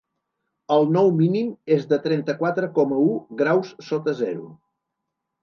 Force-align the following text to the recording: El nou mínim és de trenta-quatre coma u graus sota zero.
El 0.75 0.87
nou 0.95 1.11
mínim 1.19 1.51
és 1.75 1.85
de 1.91 1.99
trenta-quatre 2.07 2.71
coma 2.79 2.99
u 3.03 3.13
graus 3.43 3.71
sota 3.91 4.17
zero. 4.25 4.51